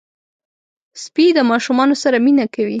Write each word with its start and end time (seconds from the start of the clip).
سپي 1.03 1.25
د 1.37 1.39
ماشومانو 1.51 1.95
سره 2.03 2.17
مینه 2.25 2.45
کوي. 2.53 2.69